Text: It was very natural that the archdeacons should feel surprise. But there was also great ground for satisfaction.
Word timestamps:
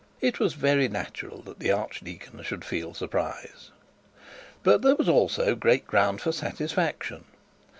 It 0.19 0.39
was 0.39 0.55
very 0.55 0.87
natural 0.87 1.43
that 1.43 1.59
the 1.59 1.71
archdeacons 1.71 2.47
should 2.47 2.65
feel 2.65 2.95
surprise. 2.95 3.69
But 4.63 4.81
there 4.81 4.95
was 4.95 5.07
also 5.07 5.53
great 5.53 5.85
ground 5.85 6.21
for 6.21 6.31
satisfaction. 6.31 7.25